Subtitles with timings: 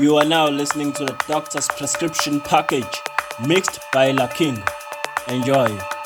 [0.00, 3.02] You are now listening to the Doctor's Prescription Package,
[3.46, 4.62] mixed by La King.
[5.28, 5.99] Enjoy.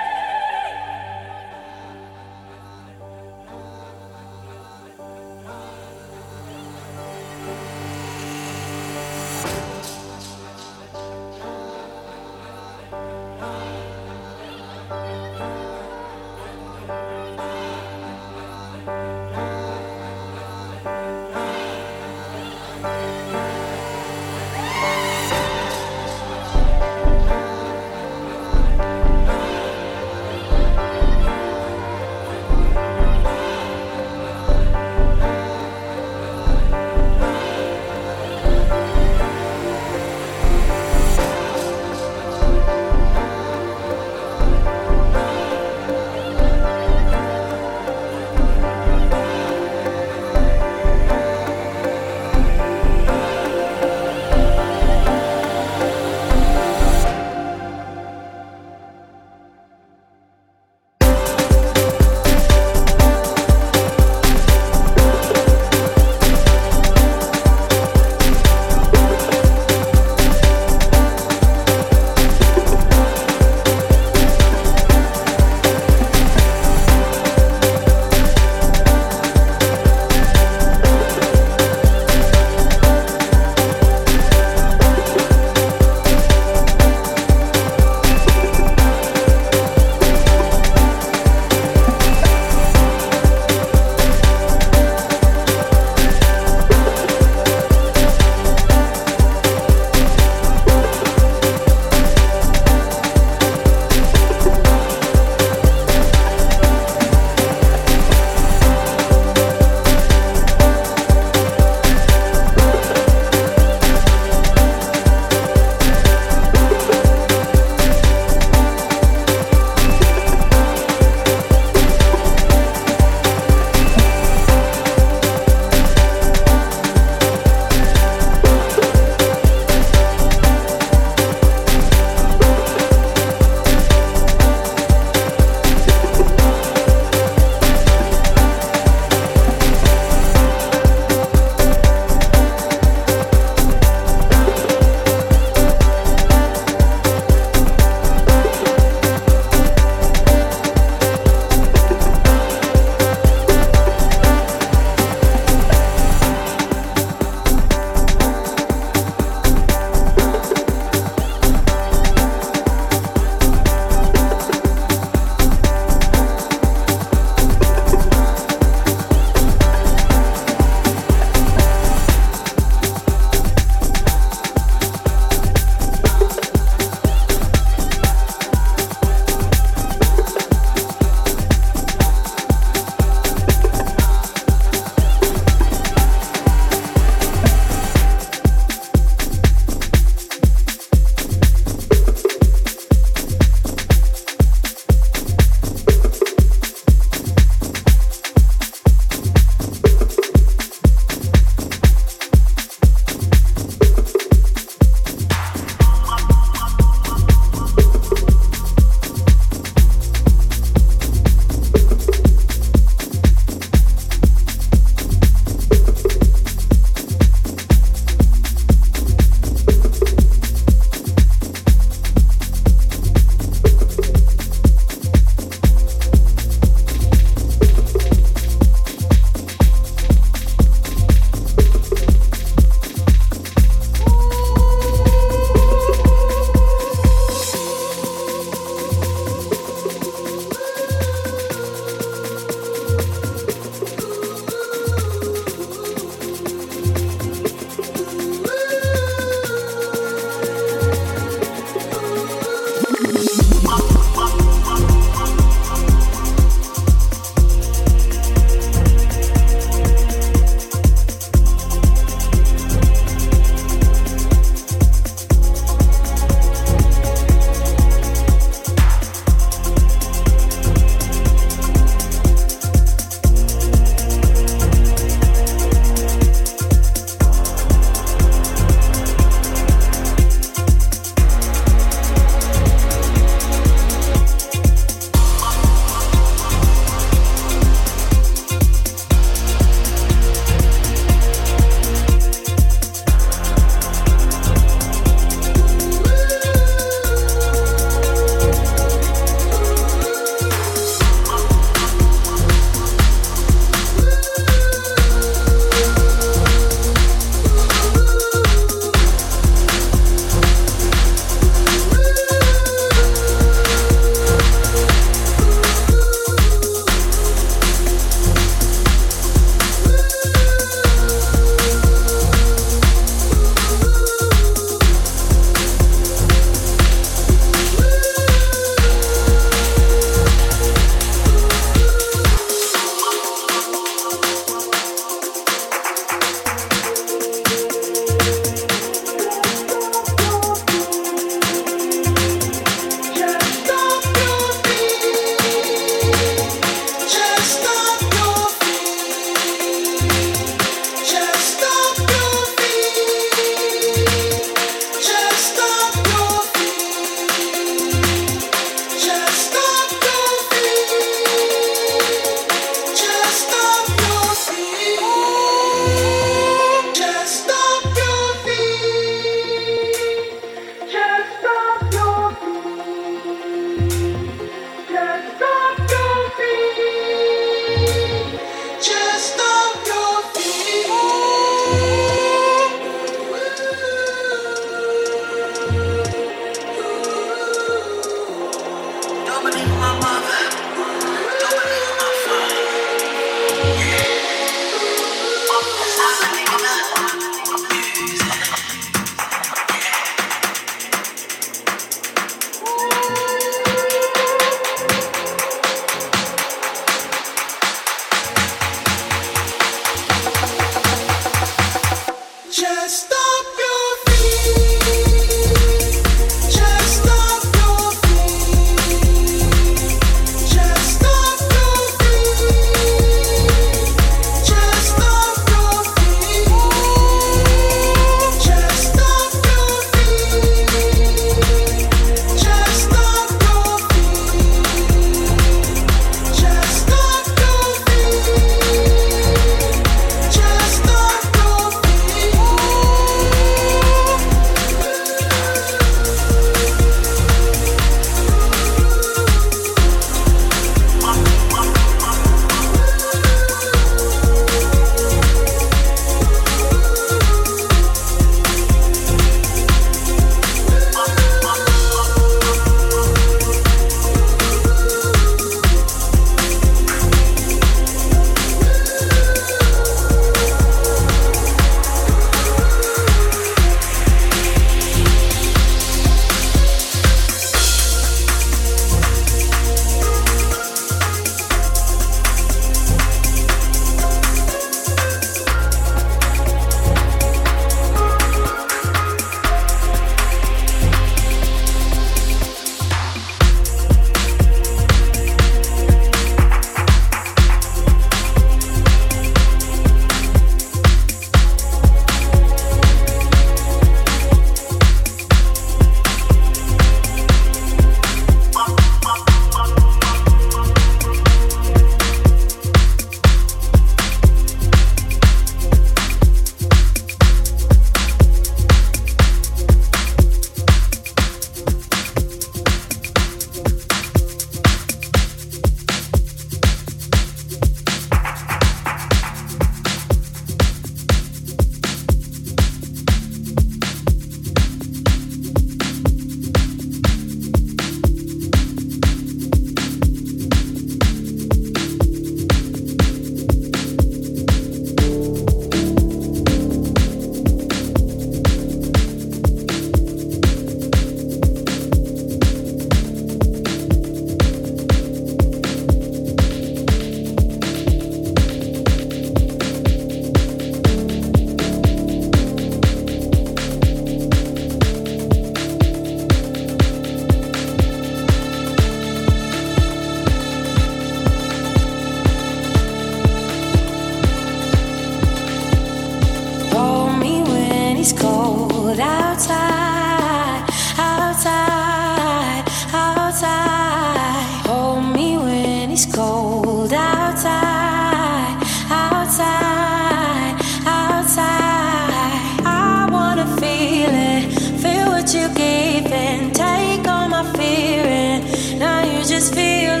[599.41, 600.00] just feel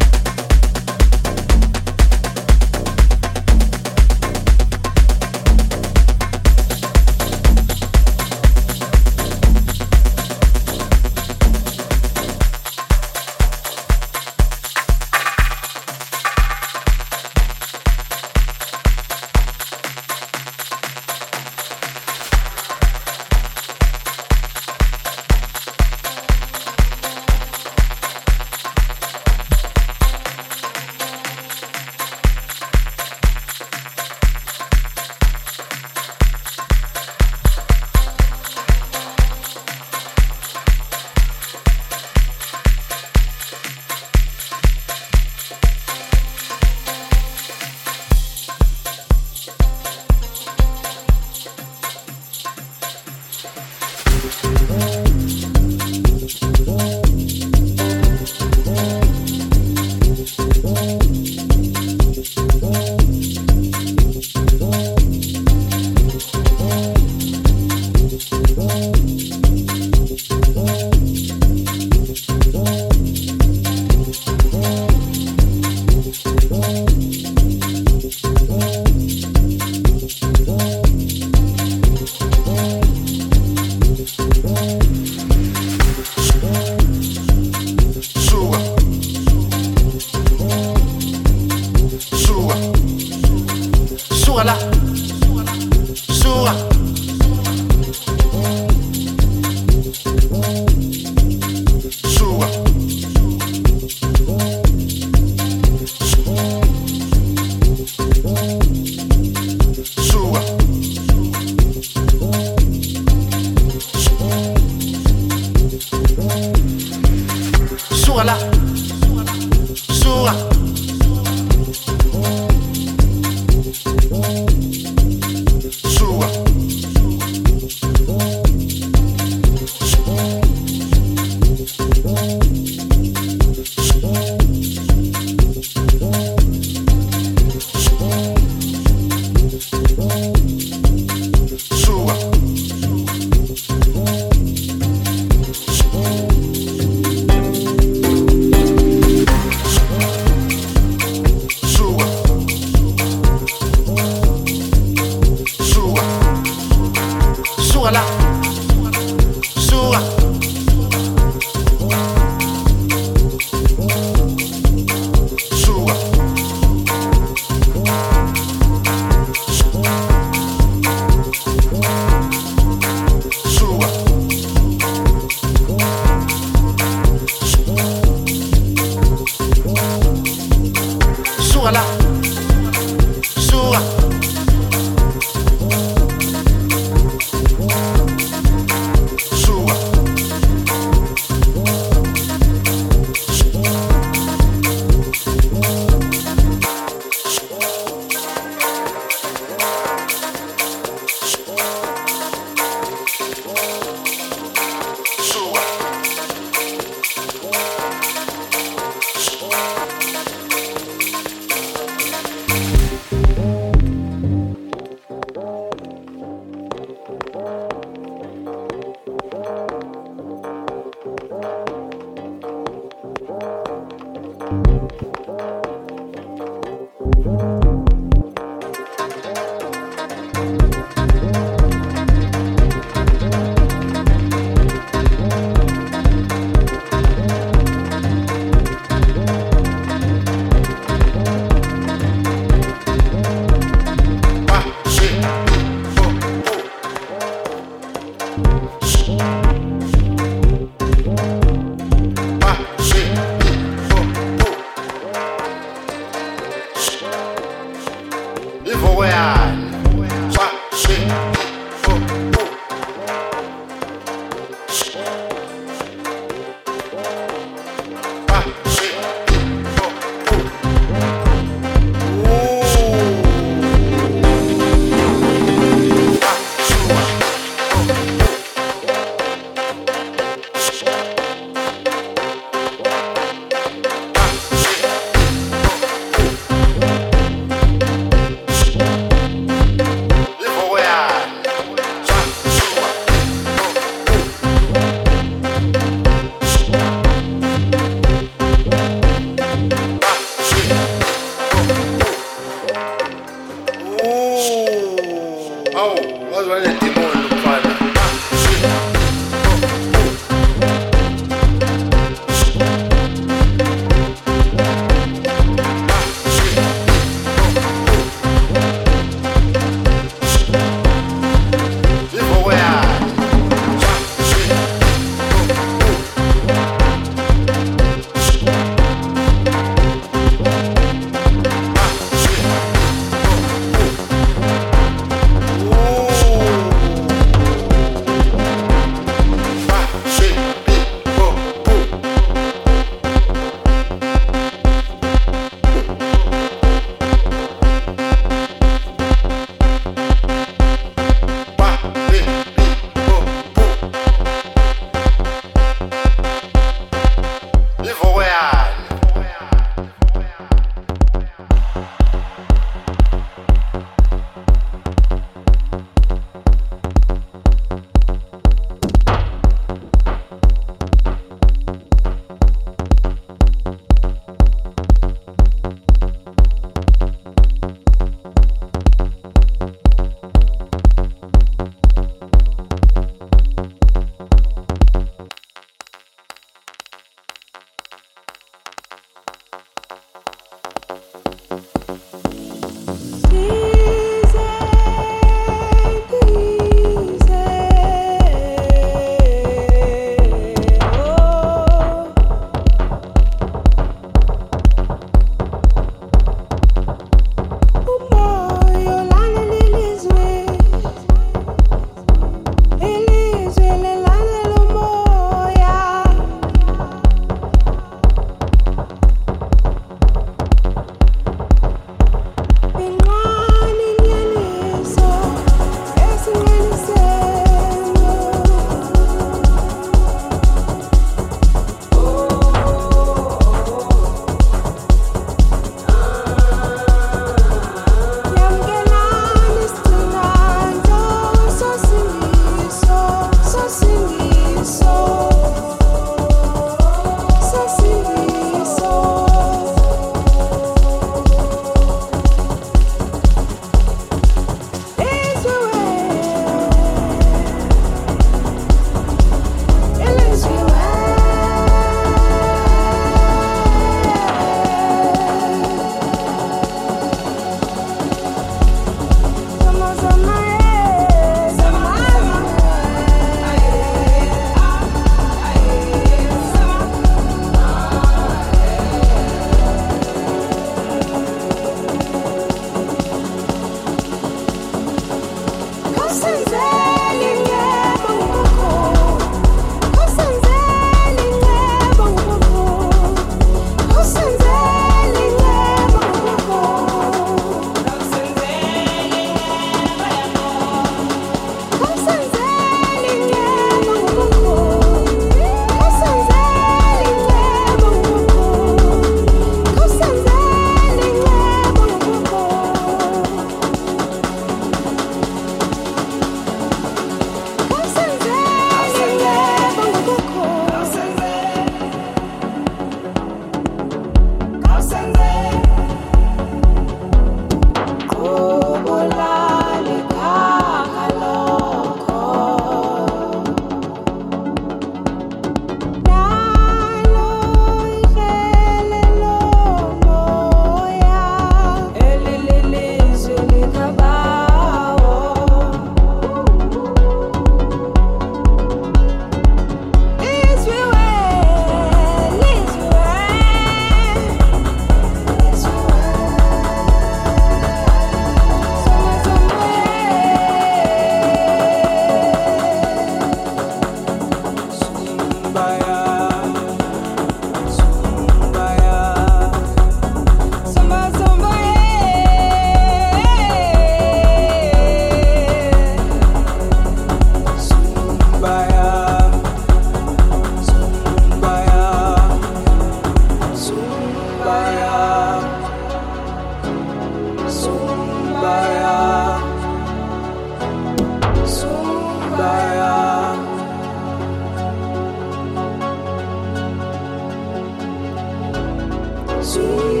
[599.43, 600.00] 主。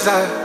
[0.00, 0.39] Kwelizayo